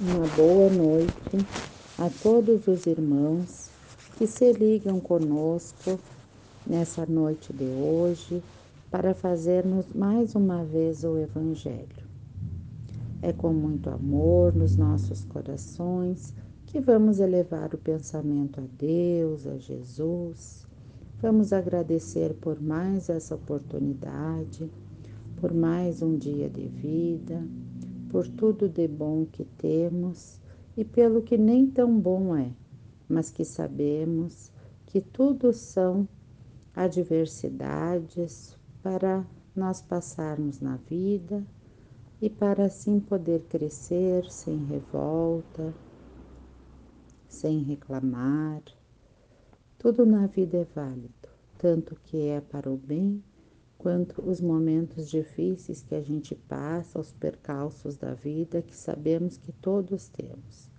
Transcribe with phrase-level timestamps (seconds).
[0.00, 1.46] uma boa noite
[1.96, 3.70] a todos os irmãos
[4.18, 6.00] que se ligam conosco
[6.66, 8.42] nessa noite de hoje
[8.90, 12.04] para fazermos mais uma vez o Evangelho.
[13.22, 16.34] É com muito amor nos nossos corações
[16.66, 20.66] que vamos elevar o pensamento a Deus, a Jesus.
[21.22, 24.68] Vamos agradecer por mais essa oportunidade,
[25.40, 27.40] por mais um dia de vida
[28.14, 30.40] por tudo de bom que temos
[30.76, 32.48] e pelo que nem tão bom é,
[33.08, 34.52] mas que sabemos
[34.86, 36.08] que tudo são
[36.76, 41.44] adversidades para nós passarmos na vida
[42.22, 45.74] e para assim poder crescer sem revolta,
[47.26, 48.62] sem reclamar.
[49.76, 53.20] Tudo na vida é válido, tanto que é para o bem
[53.84, 59.52] quanto os momentos difíceis que a gente passa, os percalços da vida que sabemos que
[59.52, 60.70] todos temos.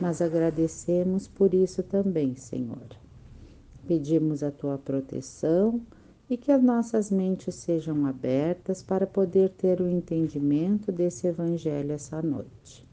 [0.00, 2.86] Mas agradecemos por isso também, Senhor.
[3.86, 5.78] Pedimos a tua proteção
[6.28, 12.22] e que as nossas mentes sejam abertas para poder ter o entendimento desse Evangelho essa
[12.22, 12.88] noite.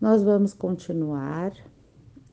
[0.00, 1.52] Nós vamos continuar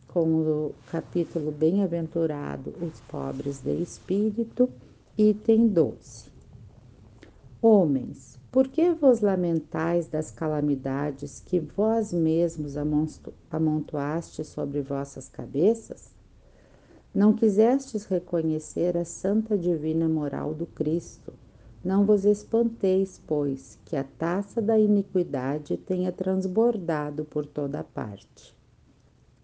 [0.08, 4.72] com o capítulo Bem-aventurado os pobres de espírito
[5.18, 6.30] Item 12.
[7.62, 12.76] Homens, por que vos lamentais das calamidades que vós mesmos
[13.50, 16.10] amontoastes sobre vossas cabeças?
[17.14, 21.32] Não quisestes reconhecer a santa divina moral do Cristo.
[21.82, 28.54] Não vos espanteis, pois, que a taça da iniquidade tenha transbordado por toda parte.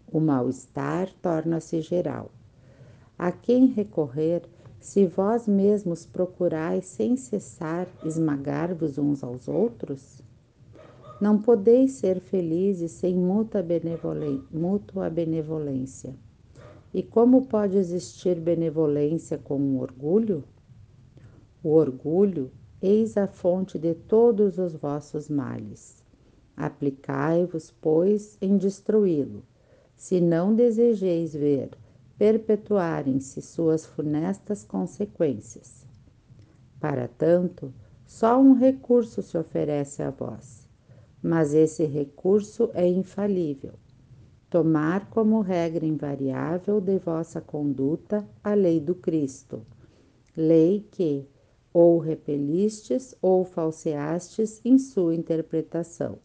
[0.06, 2.30] O mal-estar torna-se geral.
[3.18, 4.42] A quem recorrer,
[4.82, 10.20] se vós mesmos procurais sem cessar esmagar-vos uns aos outros?
[11.20, 13.62] Não podeis ser felizes sem mútua
[15.08, 16.16] benevolência.
[16.92, 20.42] E como pode existir benevolência com o orgulho?
[21.62, 22.50] O orgulho,
[22.82, 26.02] eis a fonte de todos os vossos males.
[26.56, 29.44] Aplicai-vos, pois, em destruí-lo,
[29.96, 31.70] se não desejeis ver
[32.22, 35.84] perpetuarem-se suas funestas consequências.
[36.78, 37.74] Para tanto,
[38.06, 40.68] só um recurso se oferece a vós,
[41.20, 43.72] mas esse recurso é infalível.
[44.48, 49.66] Tomar como regra invariável de vossa conduta a lei do Cristo,
[50.36, 51.26] lei que
[51.72, 56.20] ou repelistes ou falseastes em sua interpretação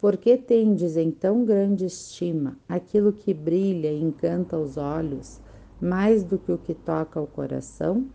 [0.00, 5.38] por que tendes em tão grande estima aquilo que brilha e encanta os olhos
[5.78, 8.06] mais do que o que toca o coração?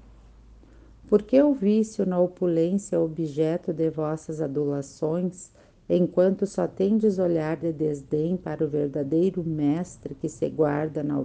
[1.07, 5.51] Por que o vício na opulência é objeto de vossas adulações,
[5.87, 11.23] enquanto só tendes olhar de desdém para o verdadeiro mestre que se guarda na.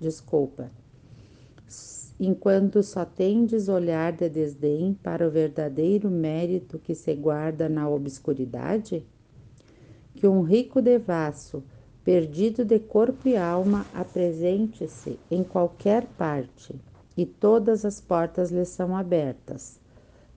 [0.00, 0.68] Desculpa.
[2.18, 9.04] Enquanto só tendes olhar de desdém para o verdadeiro mérito que se guarda na obscuridade?
[10.16, 11.62] Que um rico devasso,
[12.02, 16.74] perdido de corpo e alma, apresente-se em qualquer parte,
[17.16, 19.80] e todas as portas lhe são abertas,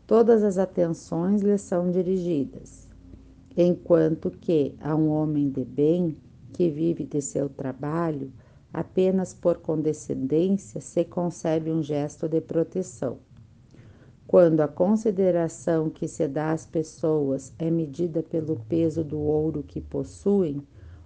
[0.06, 2.88] todas as atenções lhe são dirigidas,
[3.56, 6.18] enquanto que a um homem de bem,
[6.54, 8.32] que vive de seu trabalho,
[8.74, 13.18] apenas por condescendência se concebe um gesto de proteção
[14.30, 19.82] quando a consideração que se dá às pessoas é medida pelo peso do ouro que
[19.82, 20.62] possuem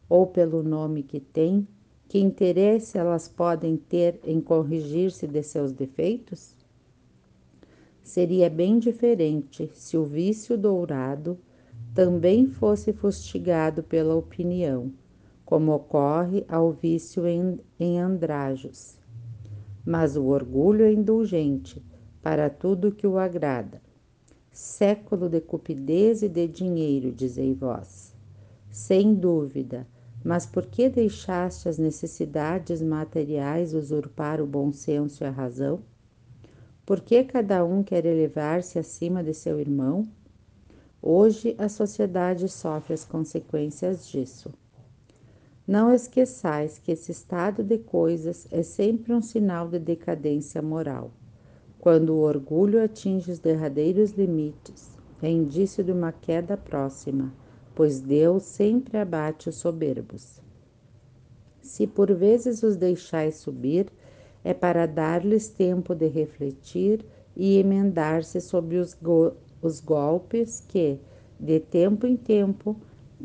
[0.10, 1.66] ou pelo nome que têm,
[2.10, 6.54] que interesse elas podem ter em corrigir-se de seus defeitos?
[8.04, 11.40] Seria bem diferente se o vício dourado
[11.96, 14.92] também fosse fustigado pela opinião,
[15.46, 18.98] como ocorre ao vício em, em andrajos.
[19.86, 21.82] Mas o orgulho é indulgente
[22.24, 23.82] para tudo que o agrada.
[24.50, 28.16] Século de cupidez e de dinheiro, dizei vós.
[28.72, 29.86] Sem dúvida,
[30.24, 35.82] mas por que deixaste as necessidades materiais usurpar o bom senso e a razão?
[36.86, 40.08] Por que cada um quer elevar-se acima de seu irmão?
[41.02, 44.54] Hoje a sociedade sofre as consequências disso.
[45.68, 51.12] Não esqueçais que esse estado de coisas é sempre um sinal de decadência moral.
[51.84, 57.34] Quando o orgulho atinge os derradeiros limites, é indício de uma queda próxima,
[57.76, 60.40] pois Deus sempre abate os soberbos.
[61.62, 63.88] Se por vezes os deixais subir,
[64.46, 70.98] é para dar-lhes tempo de refletir e emendar-se sobre os, go os golpes que,
[71.38, 72.78] de tempo em tempo,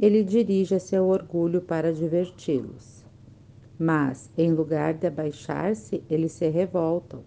[0.03, 3.05] ele dirige seu orgulho para diverti-los.
[3.79, 7.23] Mas, em lugar de abaixar-se, eles se revoltam.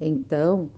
[0.00, 0.70] Então,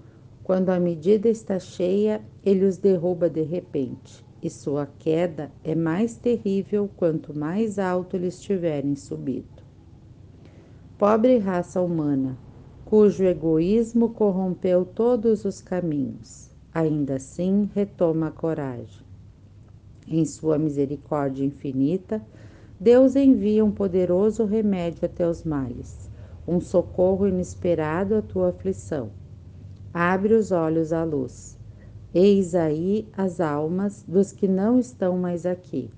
[0.43, 6.17] quando a medida está cheia, ele os derruba de repente, e sua queda é mais
[6.17, 9.63] terrível quanto mais alto eles tiverem subido.
[10.97, 12.37] Pobre raça humana,
[12.85, 19.03] cujo egoísmo corrompeu todos os caminhos, ainda assim retoma a coragem.
[20.07, 22.21] Em sua misericórdia infinita,
[22.79, 26.09] Deus envia um poderoso remédio a teus males,
[26.47, 29.09] um socorro inesperado à tua aflição
[29.97, 31.57] Abre os olhos à luz.
[32.13, 35.89] Eis aí as almas dos que não estão mais aqui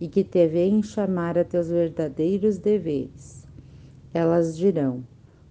[0.00, 3.46] e que te veem chamar a teus verdadeiros deveres.
[4.14, 5.04] Elas dirão,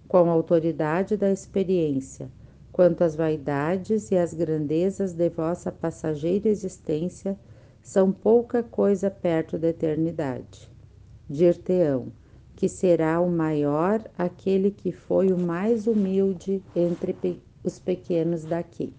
[0.08, 2.28] com a autoridade da experiência,
[2.72, 7.38] quanto às vaidades e as grandezas de vossa passageira existência
[7.80, 10.68] são pouca coisa perto da eternidade.
[11.30, 12.08] Dir-te-ão
[12.56, 17.16] que será o maior aquele que foi o mais humilde entre
[17.62, 18.92] os pequenos daqui.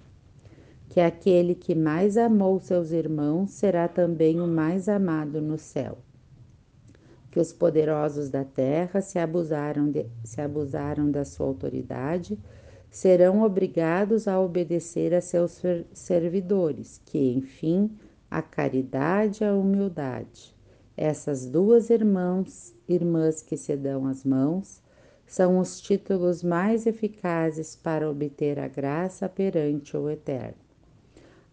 [0.90, 5.98] Que aquele que mais amou seus irmãos será também o mais amado no céu.
[7.32, 12.40] Que os poderosos da terra se abusaram, de, se abusaram da sua autoridade
[12.96, 15.62] serão obrigados a obedecer a seus
[15.92, 17.92] servidores, que, enfim,
[18.32, 20.55] a caridade e a humildade.
[20.98, 24.82] Essas duas irmãs, irmãs que se dão as mãos,
[25.28, 30.56] são os títulos mais eficazes para obter a graça perante o Eterno.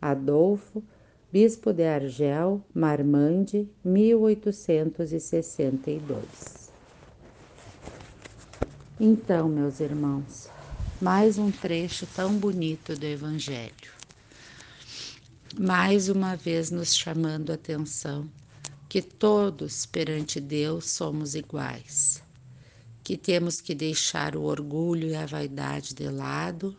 [0.00, 0.80] Adolfo,
[1.32, 6.70] Bispo de Argel, Marmande, 1862.
[9.00, 10.48] Então, meus irmãos,
[11.00, 13.90] mais um trecho tão bonito do Evangelho.
[15.58, 18.30] Mais uma vez nos chamando a atenção
[18.92, 22.22] que todos perante Deus somos iguais
[23.02, 26.76] que temos que deixar o orgulho e a vaidade de lado,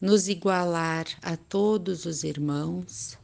[0.00, 3.18] nos igualar a todos os irmãos,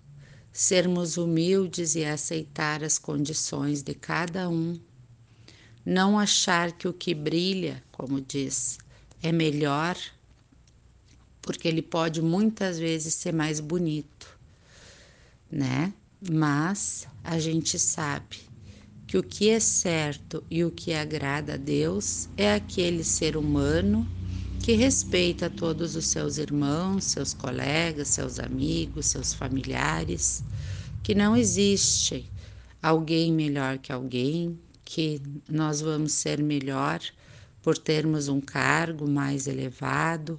[0.52, 4.78] sermos humildes e aceitar as condições de cada um,
[5.86, 8.76] não achar que o que brilha, como diz,
[9.22, 9.96] é melhor,
[11.40, 14.38] porque ele pode muitas vezes ser mais bonito,
[15.50, 15.94] né?
[16.30, 18.36] Mas a gente sabe
[19.06, 24.06] que o que é certo e o que agrada a Deus é aquele ser humano
[24.62, 30.44] que respeita todos os seus irmãos, seus colegas, seus amigos, seus familiares,
[31.02, 32.30] que não existe
[32.82, 37.00] alguém melhor que alguém, que nós vamos ser melhor
[37.62, 40.38] por termos um cargo mais elevado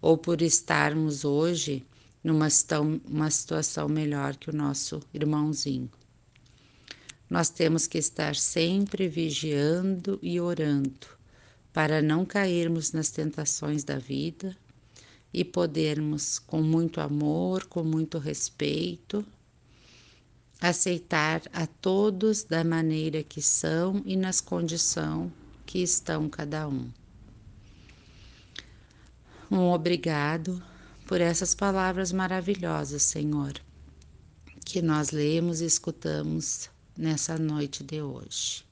[0.00, 1.84] ou por estarmos hoje
[2.24, 2.48] numa
[3.06, 5.90] uma situação melhor que o nosso irmãozinho.
[7.32, 11.06] Nós temos que estar sempre vigiando e orando
[11.72, 14.54] para não cairmos nas tentações da vida
[15.32, 19.24] e podermos, com muito amor, com muito respeito,
[20.60, 25.32] aceitar a todos da maneira que são e nas condições
[25.64, 26.90] que estão cada um.
[29.50, 30.62] Um obrigado
[31.06, 33.54] por essas palavras maravilhosas, Senhor,
[34.66, 38.64] que nós lemos e escutamos nessa noite de hoje.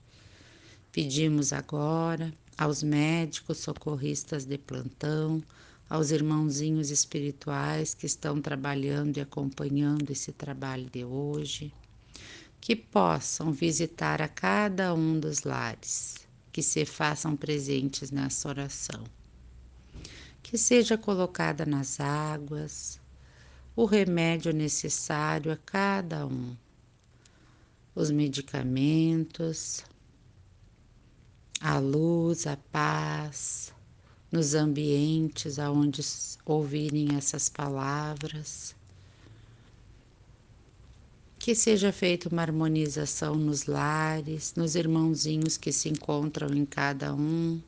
[0.93, 5.43] Pedimos agora aos médicos socorristas de plantão,
[5.89, 11.73] aos irmãozinhos espirituais que estão trabalhando e acompanhando esse trabalho de hoje,
[12.61, 16.17] que possam visitar a cada um dos lares,
[16.53, 19.05] que se façam presentes nessa oração.
[20.43, 23.01] Que seja colocada nas águas
[23.75, 26.55] o remédio necessário a cada um
[27.95, 29.85] os medicamentos,
[31.61, 33.73] a luz, a paz
[34.31, 36.01] nos ambientes aonde
[36.45, 38.75] ouvirem essas palavras.
[41.39, 47.61] Que seja feita uma harmonização nos lares, nos irmãozinhos que se encontram em cada um,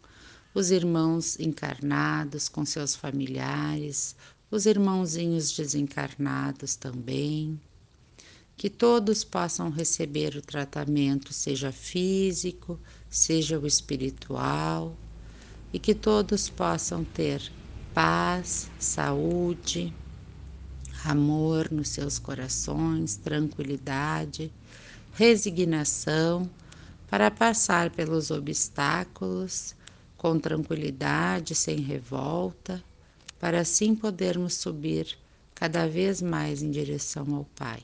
[0.55, 4.15] os irmãos encarnados com seus familiares,
[4.51, 7.59] os irmãozinhos desencarnados também
[8.63, 12.79] que todos possam receber o tratamento, seja físico,
[13.11, 14.97] seja o espiritual,
[15.73, 17.43] e que todos possam ter
[17.93, 19.93] paz, saúde,
[21.05, 24.53] amor nos seus corações, tranquilidade,
[25.15, 26.49] resignação
[27.11, 29.75] para passar pelos obstáculos
[30.17, 32.81] com tranquilidade, sem revolta,
[33.41, 35.19] para assim podermos subir
[35.53, 37.83] cada vez mais em direção ao Pai.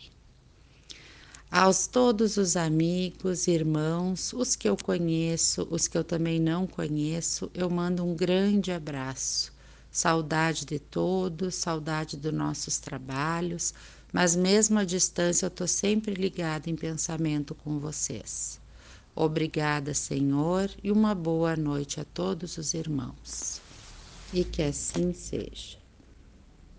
[1.51, 7.51] Aos todos os amigos, irmãos, os que eu conheço, os que eu também não conheço,
[7.55, 9.51] eu mando um grande abraço.
[9.91, 13.73] Saudade de todos, saudade dos nossos trabalhos,
[14.13, 18.61] mas mesmo à distância eu estou sempre ligada em pensamento com vocês.
[19.17, 23.63] Obrigada, Senhor, e uma boa noite a todos os irmãos.
[24.35, 25.79] E que assim seja.